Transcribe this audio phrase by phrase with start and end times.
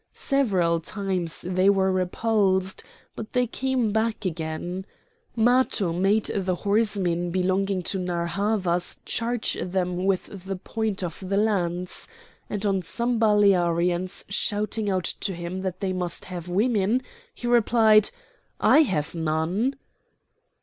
[0.13, 2.83] Several times they were repulsed,
[3.15, 4.83] but they came back again;
[5.35, 11.37] Matho made the horsemen belonging to Narr' Havas charge them with the point of the
[11.37, 12.07] lance;
[12.49, 17.03] and on some Balearians shouting out to him that they must have women,
[17.35, 18.09] he replied:
[18.59, 19.75] "I have none!"